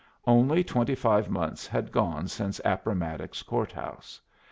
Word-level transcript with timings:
Only 0.25 0.63
twenty 0.63 0.95
five 0.95 1.29
months 1.29 1.67
had 1.67 1.91
gone 1.91 2.27
since 2.27 2.59
Appomattox 2.65 3.43
Court 3.43 3.71
House. 3.71 4.19